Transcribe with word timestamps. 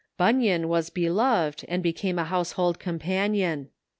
Bunyan 0.17 0.67
was 0.67 0.89
beloved, 0.89 1.63
and 1.67 1.83
became 1.83 2.17
a 2.17 2.23
household 2.23 2.79
companion. 2.79 3.69